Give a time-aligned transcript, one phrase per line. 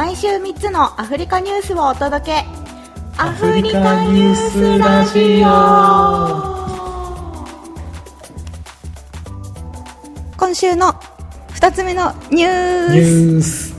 [0.00, 2.46] 毎週3つのアフリカニュースをお届け。
[3.18, 5.46] アフリカニュースラジオ。
[10.38, 10.94] 今週の
[11.50, 13.74] 2つ目のニュース。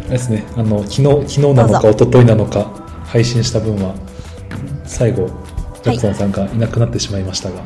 [0.00, 0.44] あれですね。
[0.56, 2.64] あの昨日昨日なのか一昨日なのか
[3.06, 3.94] 配信した分は
[4.84, 5.26] 最後
[5.82, 7.62] ジャクソンさんがいなくなってしまいましたが、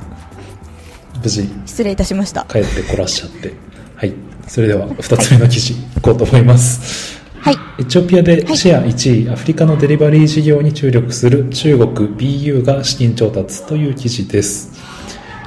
[1.21, 2.47] 無事失礼いたしました。
[2.49, 3.53] 帰ってこらっしゃって。
[3.97, 4.15] はい。
[4.47, 14.79] それでは2つ目の記事いこうと思いますはいエチオピアではいシェア1位、アフリカのデリバリー事業に注力する中国 BU が資金調達という記事です。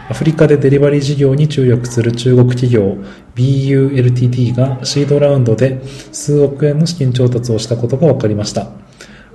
[0.09, 2.97] アフリカでデリバリー事業に注力する中国企業
[3.35, 8.71] BULTT がシードラウンドで数億円の資金調達をしたことが分かりました。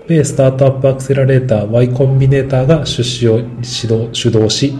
[0.08, 4.74] 米スタートアップアクセラレーター Y コンビネーターが出資を指導主導し、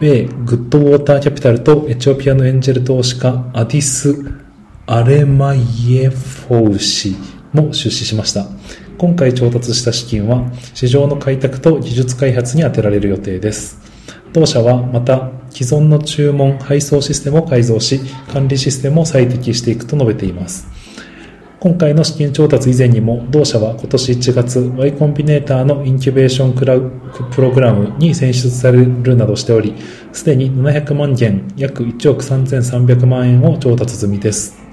[0.00, 4.43] 米グッドウォーターキャピタルとエチオピアのエンジェル投資家アディス・
[4.86, 7.16] アレマイエフォウ氏
[7.54, 8.46] も出資しました。
[8.98, 13.78] 今回調達した資金は市場の開拓と技術開発に充てられる予定です。
[14.34, 18.00] 同社はまた既存の注文配送システムを改造し
[18.30, 20.68] 管理システムを最適していくと述べています。
[21.60, 26.92] 今回の資金調達以前にも同社は今年1月 Y コンビネーターのインキュベーションクラウ
[27.34, 29.74] プログラムに選出されるなどしており
[30.12, 34.63] すでに700万元約1億3300万円を調達済みです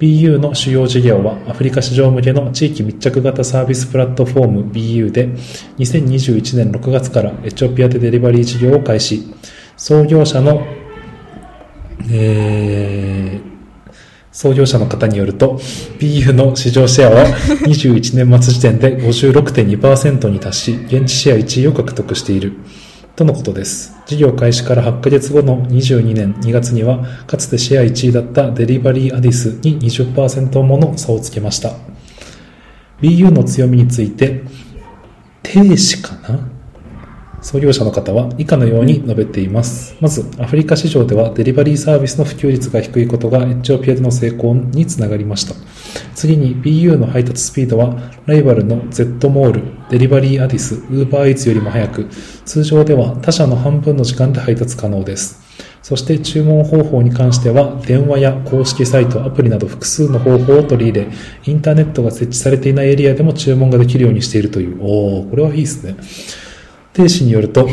[0.00, 5.28] BU の主要事業はアフリカ市場向けの地域密着型サービスプラットフォーム BU で
[5.76, 9.22] 2021年6月からエチオピアでデリバリー事業を開始。
[9.76, 10.66] 創業者の
[12.10, 13.50] えー
[14.32, 15.56] 創業者の方によると
[15.98, 17.26] BU の市場シェアは
[17.66, 22.52] 21年末時点で56.2%に達し現地シェア1位を獲得している。
[23.20, 23.94] とのことです。
[24.06, 31.74] 事業開始から8ヶ月後の22年2月にはかつてシェア1位だったデリバリーアディスに20%もの差をつけました。
[33.02, 34.40] BU の強みについて
[35.42, 36.49] 停止かな？
[37.42, 39.96] 創業者の方は以下のように述べています。
[40.00, 45.54] まず、アフリカ市場ではデリバリーサービスの普及率が低いことがエチオピアでの成功につながりました。
[46.14, 47.96] 次に BU の配達スピードは
[48.26, 52.06] ライバルの Z モール、デリバリーアディス、ウーバーイーツよりも速く、
[52.44, 55.40] 通常では他社の半分の時間で配達可能です。
[55.82, 61.08] そして注文方法に関しては電話や公式サイト、アプリなど複数の方法を取り入れ、
[61.46, 64.78] インターネットが設置されていないエリアでも注文ができるようにしているという。
[64.82, 65.96] おー、これはいいですね。
[66.92, 67.68] 定氏によると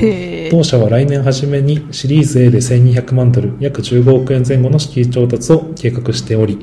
[0.51, 6.59] 同社は来年初めにシリーズ A で1200万ドル、約15億円前後の資金調達を計画しており、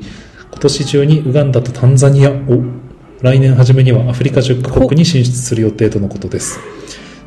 [0.51, 2.63] 今年中にウガンダとタンザニアを、
[3.21, 6.59] 来年初めにはアフリカ10カ国に進出する予定とのことです。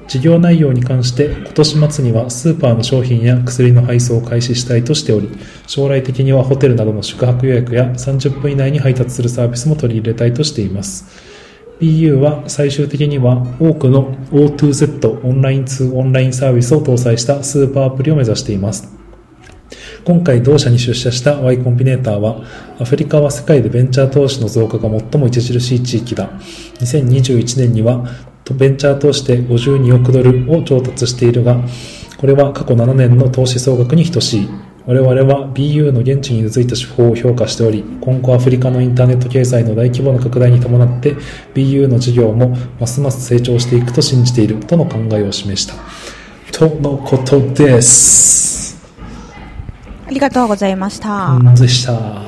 [0.08, 5.28] 事業内容に関して今年末にはスーパーの商品や薬の配送を開始したいとしており
[5.66, 11.37] 将来的にはホテルなどの宿泊予約や30分以内に配達するサービスも取り入れたいとしています
[11.80, 18.96] BU は最終的には多くの O2Z オンライン2オンラインサービスを搭載したスーパーアプリを目指しています。
[20.04, 22.42] 今回同社に出社した Y コンビネーターは
[22.80, 26.30] アフリカは世界でベンチャー投資の増加が最も著しい地域だ。
[26.80, 28.06] 2021年には
[28.56, 31.60] ベンチャー投資で52億ドルを調達しているが
[32.16, 34.67] これは過去7年の投資総額に等しい。
[34.88, 41.14] 我々は BU の現地に根付いた手法を評価しており今後アフリカのインターネット経済の大規模な拡大に伴って
[41.52, 45.74] BU の事業もますます成長していくと信じているとの考えを示した。
[46.52, 48.78] とのことです。
[50.06, 52.22] ありがとうございました、うんでした？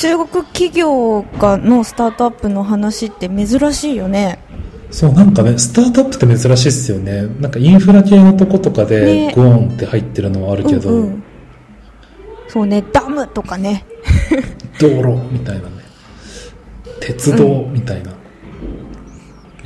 [0.00, 4.38] 中国企業がのスタートアップの話って珍しいよね
[4.96, 7.26] そうなんかねスタートアップって珍しいっすよね。
[7.38, 9.34] なんかインフラ系のとことかでね。
[9.34, 11.22] ゴーンって入ってるのはあるけど、うんうん。
[12.48, 13.84] そうねダムとかね。
[14.80, 15.68] 道路みたいなね。
[16.98, 18.10] 鉄道みたいな、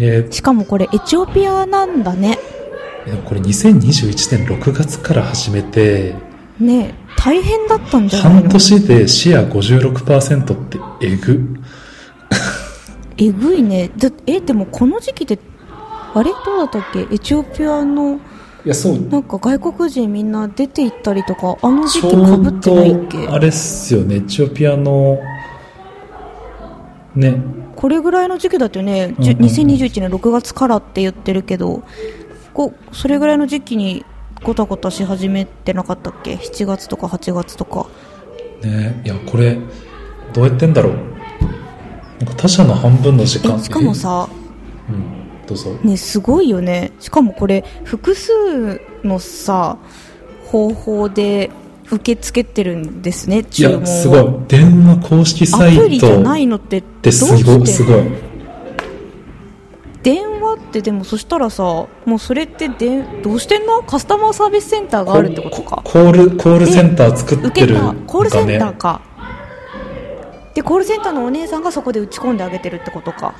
[0.00, 2.36] えーしかもこれエチオピアなんだね。
[3.24, 6.16] これ2021年6月から始めて
[6.58, 11.59] ね大変だったんじゃない半の年でシェア56%ってえぐ
[13.20, 13.90] えぐいね。
[13.96, 15.38] だえでもこの時期で
[16.14, 16.30] あれ？
[16.44, 17.06] どうだったっけ？
[17.14, 18.18] エチオピアの
[18.64, 18.98] いやそう。
[18.98, 23.26] なんか外国人みんな出て行ったりとかあの時ち期かぶってないっけ？
[23.26, 24.16] どあれっすよね。
[24.16, 25.18] エチオピアの
[27.14, 27.42] ね。
[27.76, 29.38] これぐらいの時期だったよね、うんうんうん。
[29.38, 31.82] 2021年6月からって言ってるけど
[32.52, 34.04] こうそれぐらいの時期に
[34.42, 37.86] ごたごたし始めてなかったっけ？7月とか8月とか。
[38.62, 39.00] ね。
[39.04, 39.58] いやこれ
[40.34, 41.09] どうやってんだろう
[42.20, 45.72] なんか他社の半分の時間えしかもさえうんどうぞ。
[45.82, 46.92] ねすごいよね。
[47.00, 49.78] しかもこれ複数のさ
[50.44, 51.50] 方法で
[51.90, 53.80] 受け付けてるんですねい注文を。
[53.80, 54.28] や、すごい。
[54.46, 57.66] 電話公式サイトアプリじゃないのってどうすごい、して？
[57.66, 58.02] すごい。
[60.02, 63.82] 電話ってでもそしたらさもうそれってでどうしてんの？
[63.82, 65.82] カスタマーサービスセンターがあるってことか。
[65.84, 67.80] コール、コールセンター作ってるね。
[68.06, 69.00] コールセンターか
[70.54, 73.34] でコールセンターのお姉さんがそこで打ち込んであげてるってことか。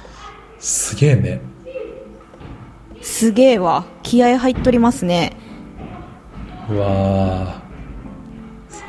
[0.59, 1.41] すげえね。
[3.01, 3.85] すげえわ。
[4.03, 5.37] 気合入っとりますね。
[6.69, 7.61] うわ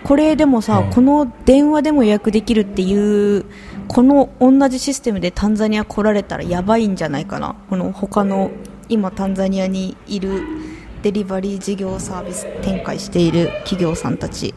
[0.04, 0.90] これでもさ、うん。
[0.92, 3.46] この電話でも予約できるっていう
[3.88, 7.56] この同じシステムでタンザニア来られたらやばいんじゃないかな。
[7.70, 8.52] この他の
[8.90, 10.44] 今タンザニアにいる
[11.04, 14.54] デリバリー事業サービス展開している企業さんたち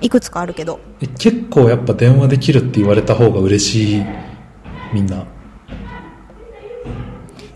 [0.00, 0.80] いくつかあるけど
[1.18, 4.04] 結構やっぱ電話できるって言われた方が嬉しい。
[4.92, 5.24] みんな。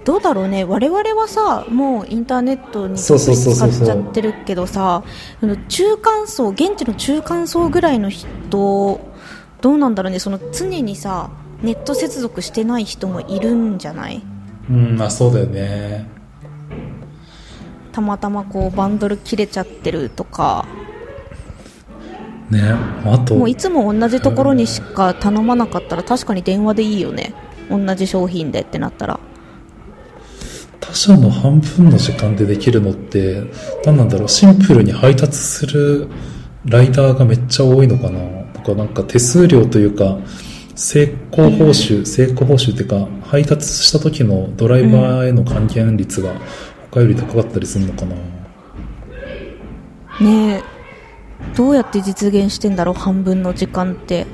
[0.02, 5.04] どうだろうね我々はさもうインターネットに使っちゃってるけどさ
[5.68, 8.28] 中間層現地の中間層ぐらいの人
[9.60, 11.30] どうなんだろうねその常にさ
[11.62, 14.22] ネット接続してない人もいるんじゃない？
[14.70, 16.08] うん、まあそうだよね。
[17.92, 20.66] たまたまこうバンドル切れちゃってるとか
[22.50, 22.74] ね。
[23.04, 27.32] あと、もういつも同じところにしか頼まなかったら確かに電話でいいよね
[27.68, 29.20] 同じ商品でってなったら
[30.80, 33.44] 他社の半分の時間でできるのって、
[33.84, 36.08] 何なんだろう、シンプルに配達する
[36.64, 38.18] ライダーがめっちゃ多いのかな。
[38.54, 40.18] とかなんか手数料というか、
[40.74, 46.32] 成功報酬、成功報酬っていうか、配達した時のドライバーへの還元率が
[46.90, 48.14] 他より高かったりするのかな。
[50.20, 50.62] ねえ。
[51.56, 54.26] どうやって実現してんだろう半分の時間って。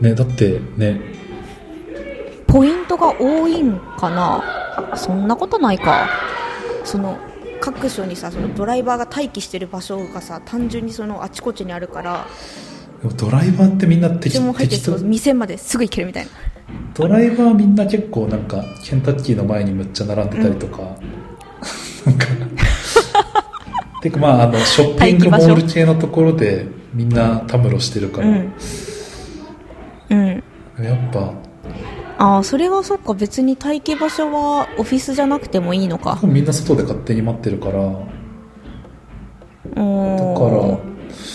[0.00, 1.00] ね、だってね、
[2.46, 4.42] ポイントが多いんかな。
[4.96, 6.08] そんなことないか。
[6.84, 7.18] その
[7.60, 12.26] 各所にさそのドライバーが待機してる場所がさ単純にそのあちこちにあるから。
[13.02, 14.54] でもドライバーってみんな適当。
[14.78, 16.30] そう店まですぐ行けるみたいな。
[16.94, 20.96] ドライバーみんな結構なんかケンタッキーの前にむっちゃ並んでたりとか、
[22.08, 22.26] なんか。
[24.00, 28.52] てかまああのショッピングモール系のところでみんなたむろしてるから、うん。
[30.10, 30.42] うん。
[30.82, 31.34] やっぱ。
[32.20, 36.18] ああそれはそっか別に待機場所はオフィスじゃなくてもいいのか。
[36.22, 37.82] みんな外で勝手に待ってるから。
[37.82, 40.80] だからお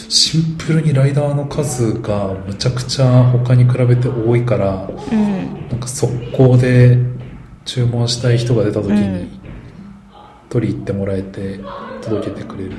[0.10, 5.68] シンプルにライダーの数がむちゃくちゃ他に比べて多いからうん。
[5.70, 6.98] なんか速攻で
[7.66, 9.43] 注文したい人が出た時に、うん
[10.54, 11.60] 取り行ってもらえて
[12.04, 12.74] 届けてくれる、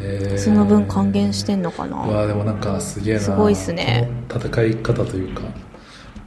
[0.00, 0.38] えー。
[0.38, 2.08] その分還元してんのかな？
[2.08, 3.20] うわーでもなんかすげえな。
[3.20, 4.08] すごいっすね。
[4.30, 5.42] 戦い方というか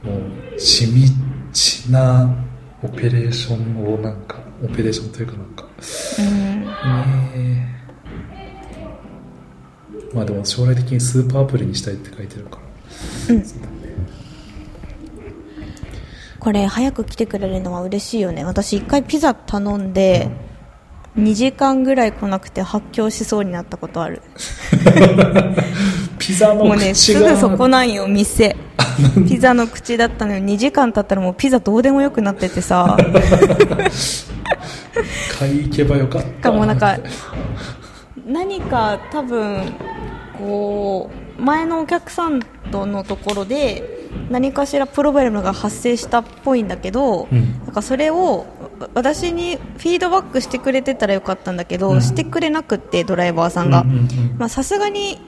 [0.04, 0.18] も
[0.54, 0.86] う地
[1.88, 2.32] 道な
[2.84, 5.66] オペレーションをなんかオペレーションというかなんか。
[6.20, 6.60] うん。
[6.64, 7.76] ね
[10.12, 10.14] え。
[10.14, 12.62] まあでも将来的にスーパーアプリにしたいって書いてるから
[16.46, 18.44] これ早く来てくれるのは嬉しいよね。
[18.44, 20.30] 私一回ピザ頼んで
[21.18, 24.22] 2時間ぐらい来なくて発狂しそうになったことある。
[26.20, 28.54] ピザのもうねす口がぐそこなんよ店。
[29.26, 30.38] ピザの口だったのよ。
[30.38, 32.96] 2時間経ったらもうピザどうでもよくなっててさ。
[35.36, 36.28] 買い行けばよかった。
[36.28, 36.96] しかもなんか
[38.24, 39.72] 何か多分
[40.38, 42.38] こう前のお客さん
[42.70, 43.95] とのところで
[44.30, 47.64] 何かしらプロブレムが発生したっぽいんだけど、うん。
[47.64, 48.46] なんかそれを
[48.78, 52.02] わ私にフィードバックしてくれてたらよかったんだけど、うん。
[52.02, 53.84] してくれなくってドライバーさんが。
[54.48, 55.18] さすがに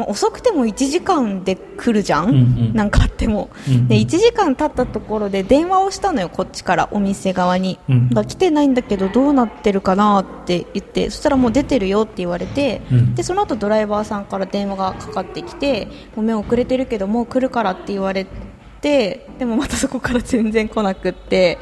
[0.00, 2.74] まあ遅くても1時間で来るじゃん、うんうん。
[2.74, 3.88] なんかあっても、うんうん。
[3.88, 6.88] で1時間経ったところで電話をしたのよこっちから。
[6.92, 8.10] お店側に、うん。
[8.10, 11.10] 来てないんだけどどうなってるかなって言って。
[11.10, 13.14] そしたらもう出てるよって言われて、うん。
[13.14, 18.49] でその後ドライバーさんから電話がかかってきてごめん遅れてるけどもう来るからって言われて
[18.80, 21.58] でもまたそこから全然来なくって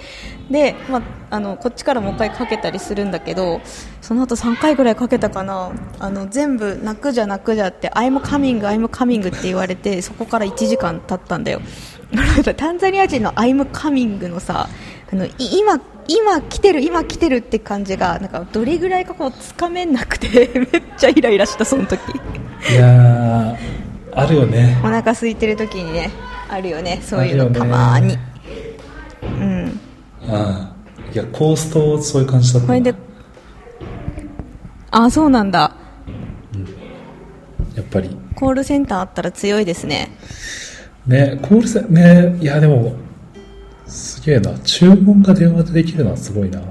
[0.50, 3.60] で、まあ、あのこっちからもう一回かけたりするんだけど
[4.00, 5.72] その後3回ぐらいかけたかな。
[5.98, 11.60] あの全部泣くじゃ泣くじゃって「I'm coming I'm coming」って言われてそこから1時間経ったんだよ。
[12.56, 14.68] タンザニア人の「I'm coming」のさ
[15.12, 22.00] あのい今今来てる今来てるって感じがなんかどれぐらいかこうつかめなくて めっちゃイライラしたその時。
[22.70, 23.56] いやー
[24.14, 24.78] あるよね。
[24.82, 26.10] お腹空いてる時にね
[26.48, 28.18] あるよねそういうのたまーに。
[29.22, 29.80] うん。
[30.28, 32.98] ああいやコーストそういう感じだったなこれで
[34.90, 35.74] あそうなんだ。
[37.74, 38.16] やっぱり。
[38.34, 40.10] コールセンターあったら強いですね。
[41.06, 42.96] ねコールセンねいやでも
[43.86, 44.58] すげえな。
[44.60, 46.60] 注文が電話でできるのはすごいな。
[46.60, 46.62] い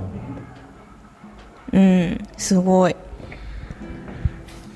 [1.73, 2.95] うんすごい。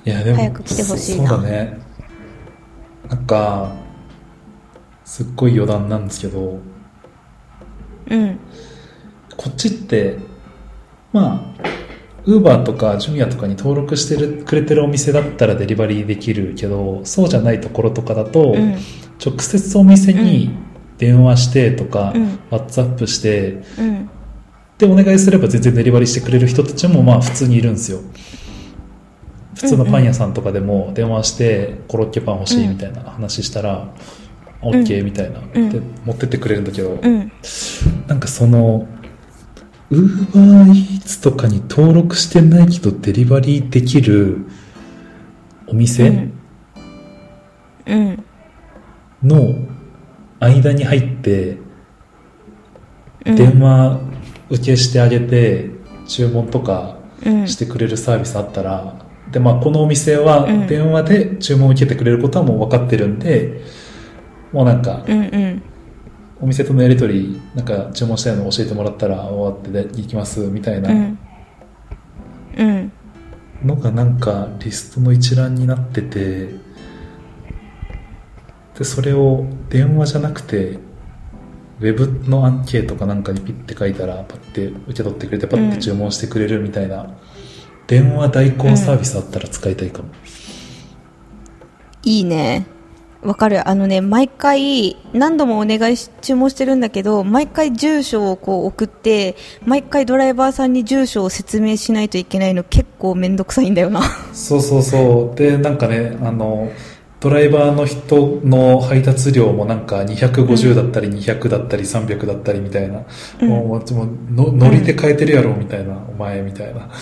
[0.04, 1.30] ややでも早く来てほしいな。
[1.30, 1.80] そうだね。
[3.10, 3.72] なんか
[5.12, 6.60] すっごい余談なんですけど
[8.10, 8.40] うん。
[9.36, 10.20] こっちって
[11.12, 11.64] まあ
[12.24, 18.78] ウーバーとかジュミアとかに登録してるくれてるお店だったらデリバリーできるけどそうじゃないところとかだと、うん。
[19.24, 20.56] 直接お店に
[20.98, 22.40] 電話してとか、うん。
[22.50, 24.10] WhatsApp してうん。
[24.78, 28.00] でお願いすれば全然デリバリーしてくれる人たちもまあ普通にいるんですよ。
[29.56, 33.94] 普通のパン屋さんとかでも電話してコロッケパン欲しいみたいな話したら、
[34.62, 35.70] OK みたいな、うん。
[35.70, 37.32] で持ってってくれるんだけど、うん。
[38.08, 38.88] なんかその
[39.90, 44.46] ウーバーイーツとかに登録してないけどデリバリーできる
[45.68, 46.34] お店、うん。
[47.88, 48.24] うん。
[49.24, 49.56] の
[50.40, 51.58] 間に入って
[53.26, 53.36] うん。
[53.36, 54.00] 電話
[54.50, 55.70] 受けしてあげて
[56.08, 57.48] 注文とかうん。
[57.48, 58.96] してくれるサービスあったら、
[59.32, 60.68] でまあ、このお店はうん。
[60.68, 63.62] 電話で注文を受けてくれることはもう分かってるんで
[64.52, 65.62] もうなんかうんうん。
[66.42, 70.90] お店とのやり取りなんか注文したいの教えてもらったら終わってで行きますみたいな。
[70.90, 71.20] うん。
[72.58, 72.92] うん。
[73.64, 76.50] のがなんかリストの一覧になってて
[78.78, 80.80] でそれを電話じゃなくて
[81.80, 87.08] ウェブのアンケートかなんかにピッて書いたらパッて受け取ってくれてパッて注文してくれるみたいな、
[87.88, 90.10] 電話代行サービスあったら使いたいかも、
[92.04, 92.68] いいね
[93.22, 93.68] わかる。
[93.70, 99.36] あのね毎回何度もお願いし注文してるんだけど毎回住所をこう送って
[99.66, 104.02] 毎回ドライバーさんに住所を説明しないといけないの結構めんどくさいんだよな。
[104.34, 105.38] そうそうそう。
[105.38, 106.72] でなんかねあの
[107.22, 113.04] ドライバーの人の配達料もなんか250だったり200だったり300だったりみたいな、
[113.40, 113.48] うん。
[113.48, 116.90] もうものノリで変えてるやろみたいな、お前みたいな。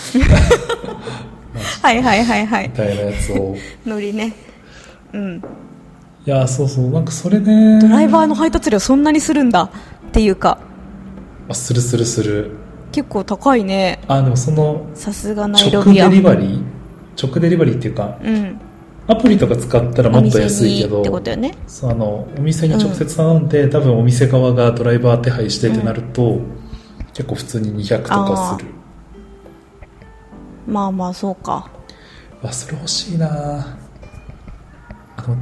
[1.82, 2.68] はいはいはいはい。
[2.68, 3.56] みたいなやつを。
[3.86, 4.34] ノリね。
[5.14, 5.36] うん。
[5.36, 5.40] い
[6.30, 6.90] やそうそう。
[6.90, 10.58] なんかそれでドライバーの配達料そんなにするんだっていうか。
[11.48, 12.52] あするするする。
[12.92, 14.00] 結構高いね。
[14.08, 16.62] あでもそのさすがナイロ直デビアリバリー？
[17.22, 18.60] 直デリバリーっていうかうん。
[19.06, 21.54] アプリとか使ったらもっと安いけどお店にってことよね。
[21.66, 26.38] そうあのお店に直接頼んで、多分お店側がドライバー手配してってなると、
[27.12, 28.70] 結構普通に200とかする。
[30.68, 31.68] まあまあそうか。
[32.42, 33.76] あそれ欲しいな
[35.24, 35.36] あの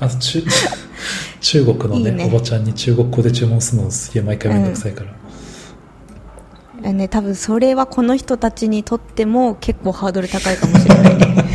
[0.00, 0.42] あと中
[1.40, 2.24] 中国のねいいね。
[2.24, 5.04] おばちゃんに中国語で注文するのすげえ毎回めんどくさいか
[6.82, 11.26] ら、ね、多分それはこの人たちにとっても結構ハードル高いかもしれないね。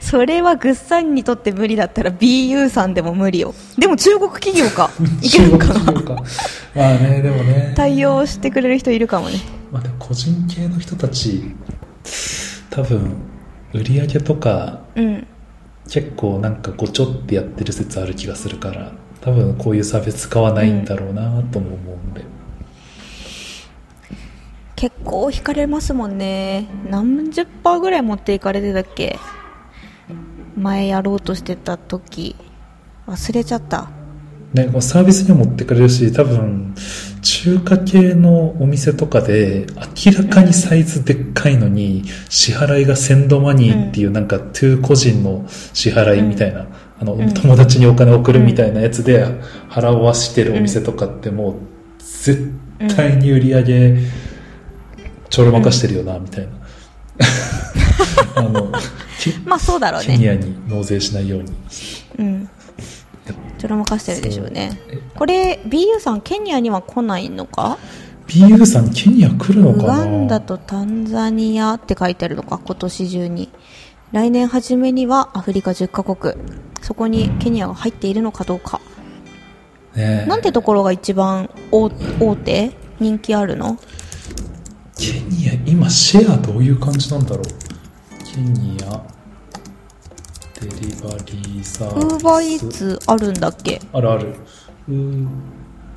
[0.00, 3.54] それはグッサンにとって無理だったら BU さんでも無理よ。
[3.76, 4.90] でも中国企業か。
[5.20, 5.74] いけ中国るかな。
[5.74, 6.22] 企業か。
[6.74, 7.74] まあねでもね。
[7.76, 9.38] 対応してくれる人いるかもね。
[9.70, 11.54] まあ、でも個人系の人たち
[12.70, 13.16] 多分
[13.72, 15.26] 売り上げとかうん。
[15.90, 22.24] 結構なんかごちょってやってる説ある気がするから多分こういうサービス使わないんだろうなとも思うんで、
[24.76, 26.68] 結構引かれますもんね。
[26.90, 29.18] 何十パーぐらい持っていかれてたっけ？
[30.56, 32.36] 前やろうとしてた時。
[33.06, 33.88] 忘れちゃった
[34.54, 36.74] ね、こうサービスには持ってくれるし多分
[37.20, 39.66] 中華系のお店とかで
[40.06, 46.66] 明らかにサイズでっかいのに支払いがセンドマニーっていうなんかトゥー個人の支払いみたいな、
[46.98, 47.34] あのん。
[47.34, 49.26] 友達にお金送るみたいなやつで
[49.68, 51.54] 払わしてるお店とかってもう
[51.98, 52.50] 絶
[52.96, 53.98] 対に売り上げ
[55.28, 56.52] ちょろまかしてるよなみたいな。
[58.36, 58.72] あの
[59.20, 61.52] ケまあそうだろうケニねアに納税しないように。
[62.18, 62.48] うん
[63.58, 64.80] ちょろまかしてるでしょうね。
[65.16, 67.76] これ BU さんケニアには来ないのか
[68.26, 69.96] ？BU さんケニア来るのウかな？
[69.98, 72.60] ガンダとタンザニアって書いてあるのか？
[72.64, 73.50] 今年中に。
[74.12, 76.34] 来年初めにはアフリカ10カ国。
[76.80, 78.80] そこにケニアが入っているのかどうか。
[79.94, 80.22] ね。
[80.24, 82.72] えなんてところが一番大大手？
[83.00, 83.76] 人気あるの？
[84.96, 87.44] ケニア今シェアどういう感じなんだろう？
[88.24, 89.02] ケニア
[90.60, 93.80] デリバリーサーウーバーイーツあるんだっけ？
[93.92, 94.34] あるある。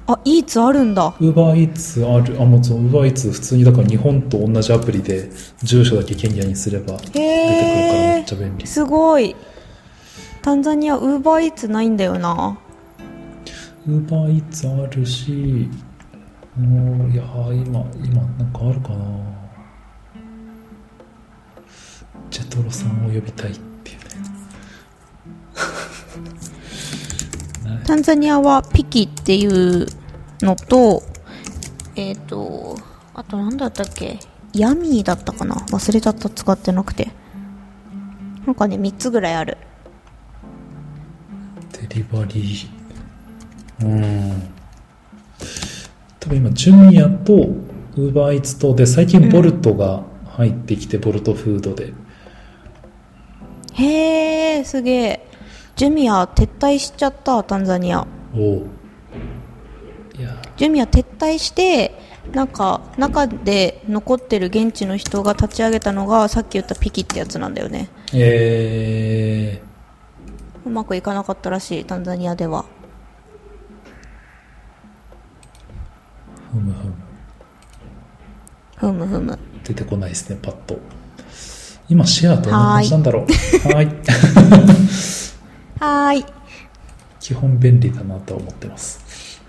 [0.07, 1.15] あイーツあるんだ。
[1.19, 2.39] ウーバーイーツある。
[2.41, 5.31] あもうそうウーバーイーツ普通にだから日本と同じアプリで
[5.63, 7.23] 住所だけケニアにすれば出てくるから
[8.15, 8.67] めっちゃ便利。
[8.67, 9.35] すごい。
[10.41, 12.57] タンザニアウーバーイーツないんだよな。
[13.87, 15.69] ウーバーイーツあるし
[16.57, 19.05] もういやー今今なんかあるかな。
[22.29, 23.51] ジェトロさんを呼びたい
[27.91, 29.85] タンザニアはピキっていう
[30.39, 31.03] のと、
[31.97, 32.77] えっ、と、
[33.13, 34.17] あと何だったっけ？
[34.53, 35.55] ヤミーだったかな？
[35.55, 37.09] 忘れちゃった使ってなくて
[38.45, 39.57] なんかね3つぐらいある
[41.73, 42.69] デリバリー。
[43.81, 44.41] うん。
[46.21, 50.03] 多分今、ジュニアとウーバーイーツとで、最近ボルトが
[50.37, 51.91] 入ってきて、ボルトフードで。
[53.73, 55.30] へえすげえ
[55.81, 58.67] ジュミア撤退しちゃったタンザニアおお。
[60.15, 61.99] いや、ジュミア撤退して
[62.33, 69.59] なんか中で残ってる現地の人が立ち上げたのがさっき言ったピキってやつなんだよねえ
[70.67, 76.93] うまくいかなかったらしいタンザニアではー、ふむふむ。
[78.75, 80.77] ふむふむ出てこないですね、パッと。
[81.89, 83.23] 今、シェアどんな感じなんだろう。
[83.23, 85.20] はーい。
[85.81, 86.25] はーい
[87.19, 89.41] 基本便利だなと思ってます。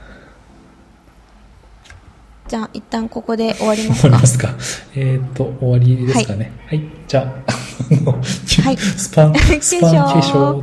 [2.49, 4.49] じゃあ一旦ここで終わります終わりかますか？
[4.95, 6.53] えっ、と、終わりですかね。
[6.67, 6.83] はい。
[7.07, 7.53] じゃあ、
[8.73, 10.63] スパン、 スパン化化粧。